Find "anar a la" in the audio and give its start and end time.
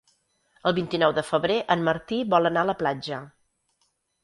2.53-2.77